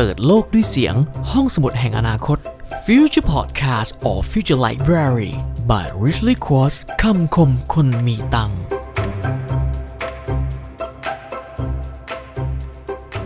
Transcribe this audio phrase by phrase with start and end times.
[0.00, 0.94] เปิดโลกด้วยเสียง
[1.32, 2.38] ห้องสมุดแห่งอนาคต
[2.84, 5.32] Future Podcast or Future Library
[5.70, 8.60] by Richly Quartz คำคมคนมีตังค์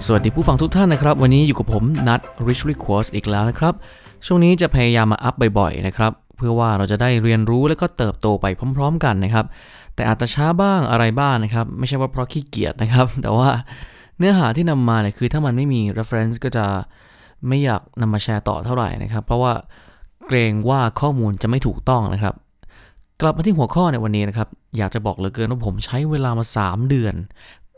[0.07, 3.75] สวัสดีผู้ฟังทุกท่านนะครับ วันนี้อยู่กับผมนัท Richly Quartz อีกแล้วนะครับ
[4.27, 8.47] ช่วงนี้จะพยายามมาอัพบ่อยๆนะครับ เพื่อว่าเราจะได้เรียนรู้และก็เติบโตไป
[8.77, 9.47] พร้อม ๆ กันนะครับ
[9.95, 13.49] แต่อาจจะช้าบ้างอะไรบ้างนะครับ ไม่ใช่ว่าเพราะขี้เกียจนะครับ แต่ว่า
[14.23, 16.65] เนื้อหาที่นำมาเนี่ยคือถ้ามันไม่มี reference ก็จะ
[17.49, 19.53] ไม่อยากนำมาแชร์ต่อเท่าไหร่นะครับ เพราะว่า
[20.27, 22.35] เกรงว่าข้อมูลจะไม่ถูกต้องนะครับ
[23.21, 27.15] กลับมาที่หัวข้อในวันนี้นะครับ อยากจะบอกเหลือเกินว่าผมใช้เวลามา 3 เดือน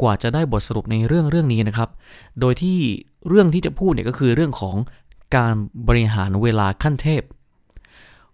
[0.00, 1.88] กว่าจะได้บทสรุปในเรื่องเรื่องนี้นะครับ
[2.40, 2.78] โดยที่
[3.28, 4.76] เรื่องที่จะพูดเนี่ยก็คือเรื่องของ
[5.36, 5.52] การ
[5.88, 7.22] บริหารเวลาขั้นเทพ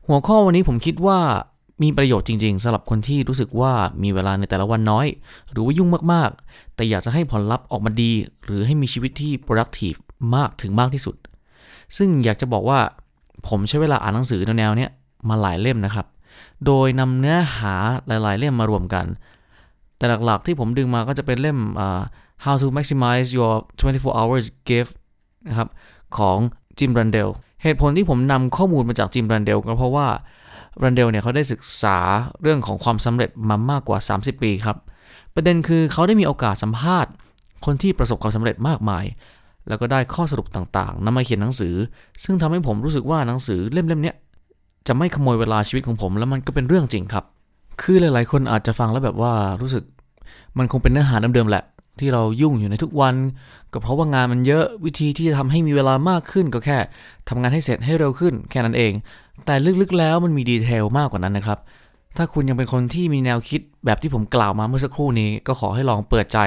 [0.07, 1.19] หัวข้อวันนี้ผมคิดว่า
[1.83, 5.07] มีประโยชน์จริง ๆสำหรับคนที่รู้สึกว่ามีเวลาในแต่ละวันน้อย
[5.51, 8.13] หรือว่ายุ่งมากๆ แต่อยากจะให้ผลลัพธ์ออกมาดี
[8.45, 9.99] หรือให้มีชีวิตที่ productive
[10.35, 11.17] มากถึงมากที่สุด
[11.97, 12.79] ซึ่งอยากจะบอกว่า
[13.49, 14.91] ผมใช้เวลาอ่านหนังสือแนวๆเนี้ย
[15.29, 16.07] มาหลายเล่มนะครับ
[16.67, 17.75] โดยนำเนื้อหา
[18.07, 19.07] หลาย ๆ เล่มมารวมกัน
[19.97, 22.03] แต่หลักๆที่ผมดึงมาก็จะเป็นเล่ม uh,
[22.45, 24.93] How to Maximize Your 24 Hours Gift
[25.49, 25.69] นะครับ
[26.17, 26.39] ของ
[26.79, 27.29] จิมรันเดล
[27.63, 30.07] เหตุผลที่ผมนำข้อมูลมาจากจิมรันเดลก็เพราะว่า
[30.83, 31.99] รันเดลเนี่ยเขาได้ศึกษา
[32.43, 34.77] เรื่องของความสำเร็จมามากกว่า 30 ปีครับ
[35.35, 37.13] ประเด็นคือเขาได้มีโอกาสสัมภาษณ์
[37.65, 39.05] คนที่ประสบความสำเร็จมากมาย
[39.69, 41.75] แล้วก็ได้ข้อสรุปต่างๆนำมาเขียนหนังสือ
[42.23, 44.17] ซึ่งทำให้ผมรู้สึกว่าหนังสือเล่มๆเนี้ย
[44.87, 47.25] จะไม่ขโมยเวลาชีวิตของผม แล้วมันก็เป็นเรื่องจริงครับ
[47.83, 49.85] คือหลายๆ คนอาจจะฟังแล้วแบบว่ารู้สึก
[50.59, 51.65] มันคงเป็นเนื้อหาเดิมๆแหละ
[52.01, 53.15] ที่เรายุ่งอยู่ในทุกวัน
[53.73, 56.79] ก็เพราะว่างานมันเยอะวิธีที่จะทำให้มีเวลามากขึ้นก็แค่
[57.29, 58.93] ทำงานให้เสร็จให้เร็วขึ้นแค่นั้นเอง
[59.47, 61.59] แต่ลึกๆแล้วมันมีดีเทลมากกว่านั้นนะครับ
[62.17, 66.39] ถ้าคุณยังเป็นคนที่มีแนวคิดแบบที่ผมกล่าวมาเมื่อสักครู่นี้ ก็ขอให้ลองเปิดใจ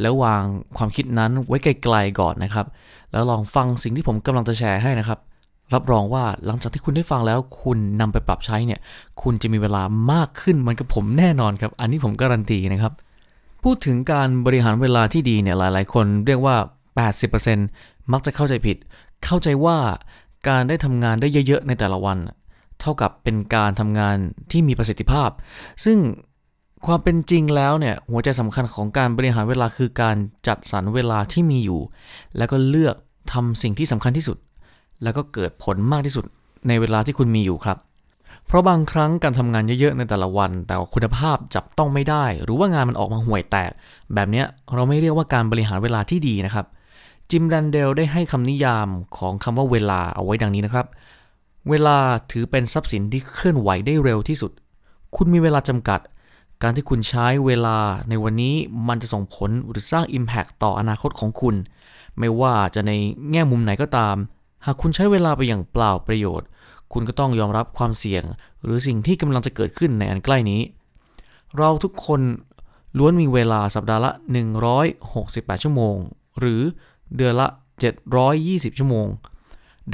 [0.00, 0.42] แล้ววาง
[0.76, 2.66] ความคิดนั้นไว้ไกลๆก่อนนะครับ
[3.12, 5.18] แล้วลองฟังสิ่งที่ผมกำลังจะแชร์ให้นะครับ
[5.74, 8.80] รับรองว่าหลังจากที่คุณได้ฟังแล้วคุณนำไปปรับใช้เนี่ย
[9.22, 9.82] คุณจะมีเวลา
[10.12, 12.92] มากขึ้นมันกับผมแน่นอนครับ อันนี้ผมการันตีนะครับ
[13.62, 16.56] พูดถึงการบริหารเวลาที่ดีเนี่ยหลาย ๆ คนเรียกว่า
[17.34, 18.76] 80%มักจะเข้าใจผิด
[19.24, 19.78] เข้าใจว่า
[20.48, 22.18] การได้ทำงานได้เยอะ ๆ ในแต่ละวัน
[22.80, 24.16] เท่ากับเป็นการทำงาน
[24.50, 25.30] ที่มีประสิทธิภาพ
[25.84, 25.98] ซึ่ง
[26.86, 31.80] ความเป็นจริงแล้วเนี่ยหัวใจสำคัญของการบริหารเวลาคือการจัดสรรเวลาที่มีอยู่
[32.36, 32.96] แล้วก็เลือก
[33.32, 34.38] ทำสิ่งที่สำคัญที่สุด
[35.02, 36.24] แล้วก็เกิดผลมากที่สุด
[36.68, 37.78] ในเวลาที่คุณมีอยู่ครับ
[38.52, 43.70] เพราะบางครั้งการทำงานเยอะๆในแต่ละวัน แต่คุณภาพจับต้องไม่ได้ หรือว่างานมันออกมาห่วยแตก
[44.14, 46.66] แบบนี้เราไม่เรียกว่าการบริหารเวลาที่ดีนะครับ
[47.30, 50.86] จิมรันเดลได้ให้คำนิยามของคำว่าเวลาเอาไว้ดังนี้นะครับ
[51.70, 51.96] เวลา
[52.30, 54.52] ถือเป็นทรัพย์สินที่เคลื่อนไหวได้เร็วที่สุด
[55.16, 56.00] คุณมีเวลาจำกัด
[56.62, 58.54] การที่คุณใช้เวลาในวันนี้
[58.88, 61.54] มันจะส่งผลหรือสร้าง Impact ต่ออนาคตของคุณ
[62.18, 62.92] ไม่ว่าจะใน
[63.30, 64.16] แง่มุมไหนก็ตาม
[64.64, 66.48] หากคุณใช้เวลาไปอย่างเปล่าประโยชน์
[66.92, 68.24] คุณก็ต้องยอมรับความเสี่ยง
[68.62, 70.60] หรือสิ่งที่กำลังจะเกิดขึ้นในอันใกล้นี้
[71.56, 72.20] เราทุกคน
[72.98, 74.12] ล้วนมีเวลาสัปดาห์ละ
[74.86, 75.96] 168 ชั่วโมง
[76.38, 76.60] หรือ
[77.16, 77.48] เดือนละ
[78.12, 79.06] 720 ชั่วโมง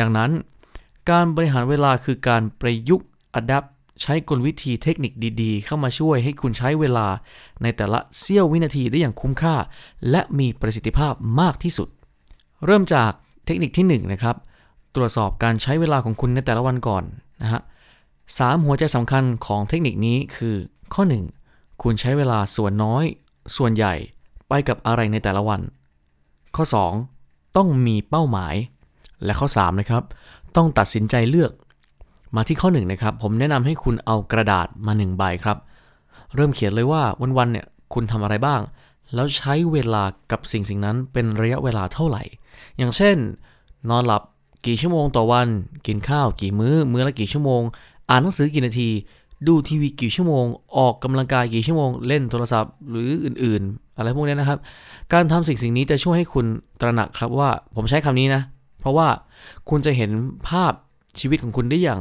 [0.01, 0.31] ดังนั้น
[1.11, 3.09] การบริหารเวลาคือการประยุกต์
[3.41, 3.69] adapt
[4.03, 7.07] ใช้กลวิธีเทคนิคดีๆ เข้ามาช่วยให้คุณใช้เวลา
[7.63, 9.55] ในแต่ละเสี้ยววินาทีได้อย่างคุ้มค่า
[10.11, 11.89] และมีประสิทธิภาพมากที่สุด
[12.67, 13.11] เริ่มจาก
[13.47, 14.37] เทคนิคที่1นะครับ
[14.95, 17.05] ตรวจสอบการใช้เวลาของคุณในแต่ละวันก่อน
[17.43, 17.63] นะฮะ
[18.39, 20.57] สามหัวใจสำคัญของเทคนิคนี้คือ
[20.95, 21.03] ข้อ
[21.43, 23.05] 1 คุณใช้เวลาส่วนน้อย
[23.57, 23.95] ส่วนใหญ่
[24.49, 25.61] ไปกับอะไรในแต่ละวัน
[26.57, 26.65] ข้อ
[27.11, 28.55] 2 ต้องมีเป้าหมาย
[29.25, 30.03] และข้อ 3 นะครับ
[30.57, 31.53] ต้องตัดสินใจเลือก
[32.37, 35.59] มาที่ข้อ 1 นะครับ ผมแนะนำให้คุณเอากระดาษมา1ใบครับ
[36.35, 37.03] เริ่มเขียนเลยว่า
[37.39, 38.61] วันๆเนี่ยคุณทำอะไรบ้าง
[39.15, 42.23] แล้วใช้เวลากับสิ่งสิ่งนั้นเป็นระยะเวลาเท่าไหร่
[42.79, 43.17] อย่างเช่น
[43.91, 44.23] นอนหลับ
[44.67, 45.49] กี่ชั่วโมงต่อวัน
[45.87, 47.63] กินข้าวกี่มื้อ มื้อละกี่ชั่วโมง
[48.11, 48.89] อ่านหนังสือกี่นาที
[49.47, 50.45] ดูทีวีกี่ชั่วโมง
[50.77, 54.59] ออกกำลังกายกี่ชั่วโมง เล่นโทรศัพท์หรืออื่นๆ อะไรพวกนี้นะครับ
[55.13, 56.47] การทำสิ่งสิ่งนี้จะช่วยให้คุณ
[56.81, 58.43] ตระหนักครับว่าผมใช้คำนี้นะ
[58.81, 59.09] เพราะว่า
[59.69, 60.11] คุณจะเห็น
[60.49, 60.73] ภาพ
[61.21, 62.01] ชีวิตของคุณได้อย่าง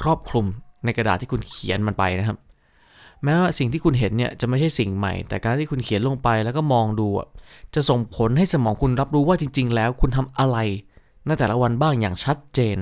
[0.00, 0.46] ครอบคลุม
[0.84, 2.38] ในกระดาษที่คุณเขียนมันไปนะครับ
[3.24, 7.08] แม้ว่าสิ่งที่คุณเห็นเนี่ยจะไม่ใช่สิ่งใหม่ แต่การที่คุณเขียนลงไปแล้วก็มองดู
[7.74, 10.58] จะส่งผลให้สมองคุณรับรู้ว่าจริง ๆ แล้วคุณทำอะไร
[11.26, 12.76] ในแต่ละวันบ้างอย่างชัดเจน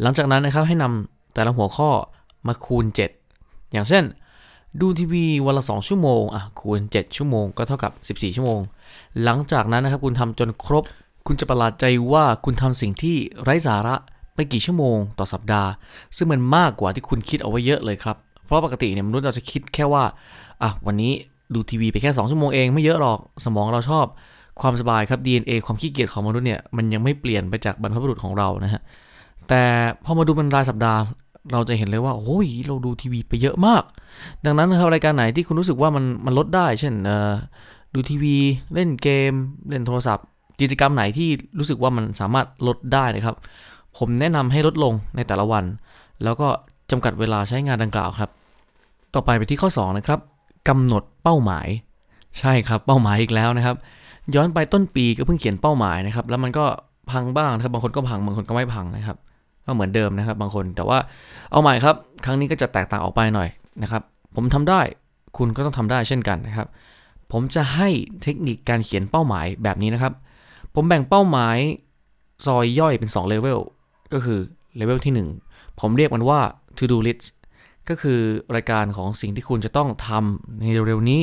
[0.00, 1.90] หลังจากนั้นนะครับให้นำแต่ละหัวข้อ
[2.46, 2.84] มาคูณ
[3.28, 4.04] 7 อย่างเช่น
[4.80, 8.60] ดูทีวีวันละ 2 ชั่วโมงอะคูณ 7 ชั่วโมงก็เท่ากับ 14 ชั่วโมง
[9.22, 10.84] หลังจากนั้นนะครับคุณทำจนครบ
[11.26, 13.94] คุณจะประหลาดใจว่าคุณทำสิ่งที่ไร้สาระ
[14.34, 15.70] ไปกี่ชั่วโมงต่อสัปดาห์
[16.16, 20.04] ซึ่งมันมากกว่าที่คุณคิดเอาไว้เยอะเลยครับ เพราะปกติเนี่ยมนุษย์เราจะคิดแค่ว่า
[20.62, 21.12] อะวันนี้
[21.54, 24.06] ดูทีวีไปแค่ 2 ชั่วโมงเองไม่เยอะหรอกสมองเราชอบ
[24.60, 28.80] ความสบายครับ DNA ความขี้เกียจของมนุษย์เนี่ยมันยังไม่เปลี่ยนไปจากบรรพบุรุษของเรานะฮะ
[29.48, 29.62] แต่
[30.04, 31.00] พอมาดูเป็นรายสัปดาห์
[31.52, 33.82] เราจะเห็นเลยว่าโอ้ยเราดูทีวีไปเยอะมาก
[34.44, 36.94] ดังนั้นนะครับรายการไหนที่คุณรู้สึกว่ามันมันลดได้ เช่น
[37.94, 38.36] ดูทีวี
[38.74, 39.32] เล่นเกม
[39.68, 40.26] เล่นโทรศัพท์
[40.60, 41.28] กิจกรรมไหนที่
[41.58, 43.36] รู้สึกว่ามันสามารถลดได้นะครับ
[43.98, 45.64] ผมแนะนำให้ลดลงในแต่ละวัน
[46.24, 46.48] แล้วก็
[46.90, 48.30] จำกัดเวลาใช้งานดังกล่าวครับ
[49.14, 50.20] ต่อไปไปที่ข้อ 2 นะครับ
[50.68, 51.68] กำหนดเป้าหมาย
[52.38, 53.76] ใช่ครับเป้าหมายอีกแล้วนะครับ
[54.34, 56.64] ย้อนไปต้นปีก็เพิ่งเขียนเป้าหมายนะครับ แล้วมันก็
[57.10, 59.16] พังบ้างนะครับ บางคนก็พัง บางคนก็ไม่พังนะครับ
[59.66, 60.98] ก็เหมือนเดิมนะครับ บางคน แต่ว่า
[61.50, 63.48] เอาใหม่ครับ ครั้งนี้ก็จะแตกต่างออกไปหน่อย
[63.82, 64.02] นะครับ
[64.34, 64.80] ผมทำได้
[65.38, 66.68] คุณก็ต้องทำได้เช่นกันนะครับ
[67.32, 67.88] ผมจะให้
[68.22, 70.12] เทคนิคการเขียนเป้าหมายแบบนี้นะครับ
[70.74, 71.56] ผมแบ่งเป้าหมาย
[72.46, 73.60] ซอยย่อยเป็น2เลเวล
[74.12, 74.38] ก็คือ
[74.76, 76.40] เลเวลที่ 1 ผมเรียกมันว่า
[76.78, 77.26] to do list
[77.88, 78.18] ก็คือ
[78.54, 81.22] รายการของสิ่งที่คุณจะต้องทำในเร็วๆนี้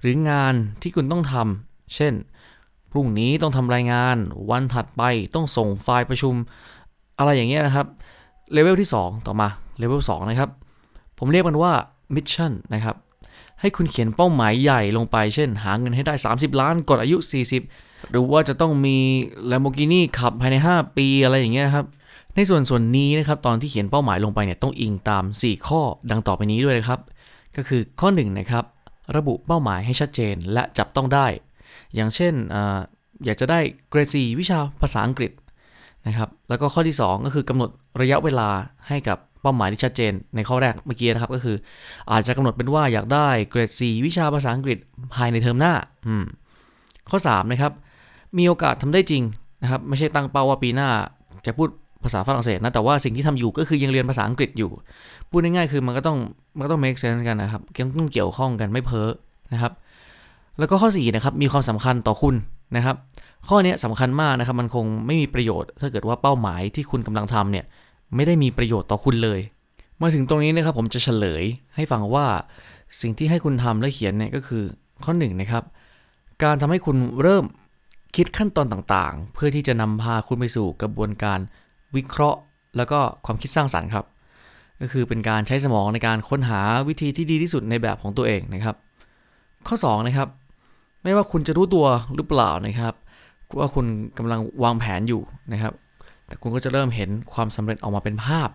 [0.00, 2.14] หรืองานที่คุณต้องทำ เช่น
[2.90, 4.16] พรุ่งนี้ต้องทำรายงาน
[4.50, 5.02] วันถัดไป
[5.34, 6.34] ต้องส่งไฟล์ประชุม
[7.18, 7.86] อะไรอย่างเงี้ยนะครับ
[8.52, 9.48] เลเวลที่ 2 ต่อมา
[9.78, 10.50] เลเวล2นะครับ
[11.18, 11.72] ผมเรียกมันว่า
[12.14, 12.96] mission นะครับ
[13.60, 17.16] ให้คุณเขียนเป้าหมายใหญ่ลงไป เช่น หาเงินให้ได้ 30 ล้านก่อนอายุ
[17.64, 18.96] 40 หรือว่าจะต้องมี
[19.50, 21.86] Lamborghini ขับภายใน 5 ปีอะไรอย่างเงี้ยครับ
[22.34, 25.80] ในส่วนส่วนนี้นะครับตอนที่เขียนเป้าหมายลงไปเนี่ยต้องอิงตาม 4 ข้อ
[26.10, 27.00] ดังต่อไปนี้ด้วยนะครับ
[27.56, 28.64] ก็คือข้อ1นะครับ
[29.16, 31.26] ระบุเป้าหมายให้ชัดเจนและจับต้องได้
[31.94, 32.56] อย่างเช่นอ
[33.24, 33.58] อยากจะได้
[33.90, 35.32] เกรดสีวิชาภาษาอังกฤษ
[36.06, 37.70] นะครับแล้วก็ข้อที่ 2 ก็คือกำหนด
[38.00, 38.48] ระยะเวลา
[38.88, 41.56] ให้กับเป้าหมายที่ชัดเจน ในข้อแรกเมื่อกี้นะครับก็คือ
[42.12, 44.78] อาจจะกำหนดเป็นว่าอยากได้เกรดสีวิชาภาษาอังกฤษ
[45.14, 45.72] ภายในเทอมหน้า
[47.10, 47.72] ข้อ3นะครับ
[48.38, 49.22] มีโอกาสทำได้จริง
[49.62, 50.88] นะครับไม่ใช่ตั้งเป้าว่าปีหน้า
[51.46, 51.68] จะพูด
[52.04, 54.70] ภาษาฝรั่งเศสนะแต่ว่าสิ่งที่ทำอยู่ก็คือยังเรียนภาษาอังกฤษอยู่
[55.30, 56.18] พูดง่ายๆคือมันก็ต้อง
[56.56, 57.62] มันก็ต้อง make sense กันนะครับ
[57.98, 59.10] ต้องเกี่ยวข้องกันไม่เพ้อ
[59.52, 59.72] นะครับ
[60.58, 62.34] แล้วก็ข้อ4นะครับมีความสำคัญต่อคุณ
[62.76, 62.96] นะครับ
[63.48, 67.64] ข้อนี้สำคัญมากนะครับ มันคงไม่มีประโยชน์ ถ้าเกิดว่าเป้าหมายที่คุณกำลังทำเนี่ย
[68.14, 69.40] ไม่ได้มีประโยชน์ต่อคุณเลย
[70.00, 71.44] มาถึงตรงนี้นะครับผมจะเฉลย
[71.74, 72.26] ให้ฟังว่า
[73.00, 74.64] สิ่งที่ให้คุณทำและเขียนเนี่ยก็คือ
[75.04, 75.64] ข้อ1นนะครับ
[76.42, 77.44] การทำให้คุณเริ่ม
[78.16, 81.38] คิดขั้นตอนต่างๆ เพื่อที่จะนำพาคุณไปสู่กระบวนการ
[81.96, 82.38] วิเคราะห์
[82.76, 84.04] แล้วก็ความคิดสร้างสรรค์ครับ
[84.80, 88.76] ก็คือเป็นการใช้สมองในการค้นหาวิธีที่ดีที่สุดในแบบของตัวเองนะครับ
[89.68, 90.28] ข้อ2นะครับ
[91.08, 92.94] ไม่ว่าคุณจะรู้ตัวหรือเปล่านะครับ
[93.58, 93.86] ว่าคุณ
[94.18, 95.20] กำลังวางแผนอยู่
[95.52, 95.72] นะครับ
[96.26, 98.48] แต่คุณก็จะเริ่มเห็นความสำเร็จออกมาเป็นภาพ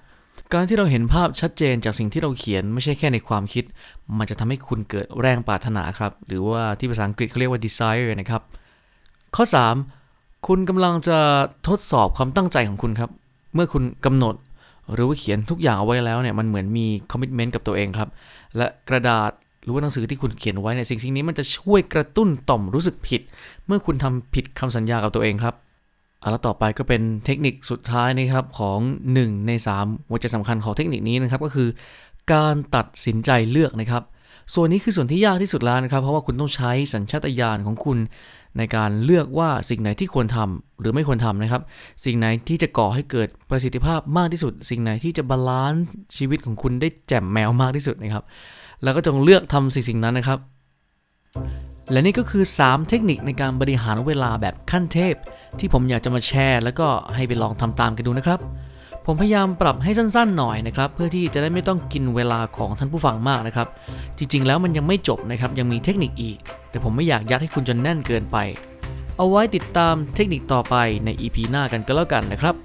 [0.54, 3.64] การที่เราเห็นภาพชัดเจนจากสิ่งที่เราเขียนไม่ใช่แค่ในความคิด
[4.18, 8.42] มันจะทำให้คุณเกิดแรงปรารถนาครับ หรือว่าที่ภาษาอังกฤษเขาเรียกว่า desire นะครับ
[9.36, 9.46] ข้อ
[9.96, 11.18] 3 คุณกำลังจะ
[11.68, 13.12] ทดสอบความตั้งใจของคุณครับ
[13.54, 14.36] เมื่อคุณกำหนด
[14.94, 18.10] หรือว่าเขียนทุกอย่างเอาไว้แล้วเนี่ยมันเหมือนมีคอมมิชเมนต์กับตัวเองครับ
[18.58, 19.32] และกระดาษ
[19.64, 23.22] หรือว่าหนังสือที่คุณเขียนไว้เนี่ยสิ่งสิ่งนี้มันจะช่วยกระตุ้นต่อมรู้สึกผิด
[23.68, 25.56] เมื่อคุณทำผิดคำสัญญากับตัวเองครับ
[26.24, 28.80] เอาล่ะต่อไปก็เป็นเทคนิคสุดท้ายนะครับของ
[29.14, 29.52] 1 ใน
[29.82, 31.70] 3 หัวใจสำคัญของเทคนิคนี้นะครับก็คือ
[32.34, 34.04] การตัดสินใจเลือกนะครับ
[34.54, 37.98] ส่วนนี้คือส่วนที่ยากที่สุดแล้วนะครับ เพราะว่าคุณต้องใช้สัญชาตญาณของคุณ
[38.58, 41.62] ในการเลือกว่าสิ่งไหนที่ควรทำหรือไม่ควรทำนะครับ
[42.06, 45.86] สิ่งไหนที่จะก่อให้เกิดประสิทธิภาพมากที่สุด สิ่งไหนที่จะ balance
[46.18, 48.24] ชีวิตของคุณได้แจ่มแมวมากที่สุดนะครับ
[48.84, 50.40] แล้วก็จงเลือกทำสิ่งสิ่งนั้นนะครับ
[51.92, 55.16] และนี่ก็คือ 3 เทคนิคในการบริหารเวลาแบบขั้นเทพ
[55.60, 58.40] ที่ผมอยากจะมาแชร์ แล้วก็ให้ไปลองทำตามกันดูนะครับ
[59.06, 63.68] ผมพยายามปรับให้สั้นๆหน่อยนะครับ เพื่อที่จะได้ไม่ต้องกินเวลาของท่านผู้ฟังมากนะครับ
[64.18, 66.38] จริงๆแล้วมันยังไม่จบนะครับ ยังมีเทคนิคอีก
[66.70, 68.38] แต่ผมไม่อยากยัดให้คุณจนแน่นเกินไป
[69.18, 72.56] เอาไว้ติดตามเทคนิคต่อไปใน EP หน้ากันก็แล้วกันนะครับ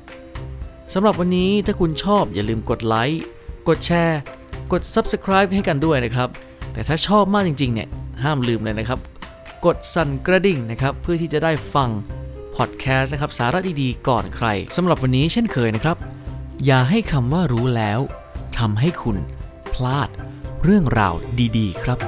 [0.92, 3.23] สำหรับวันนี้ถ้าคุณชอบอย่าลืมกดไลค์
[3.68, 4.21] กดแชร์
[4.73, 6.28] กด Subscribe ให้กันด้วยนะครับ
[6.73, 7.88] แต่ถ้าชอบมากจริงๆเนี่ย
[8.23, 8.99] ห้ามลืมเลยนะครับ
[9.66, 11.88] กดสั่นกระดิ่งนะครับเพื่อที่จะได้ฟัง
[12.57, 15.97] พอดแคสต์นะครับสาระดีๆก่อนใครสำหรับวันนี้เช่นเคยนะครับ
[16.67, 18.00] อย่าให้คำว่ารู้แล้ว
[18.59, 19.17] ทำให้คุณ
[19.73, 20.09] พลาด
[20.65, 21.15] เรื่องราว
[21.59, 21.99] ดี ๆ ครับ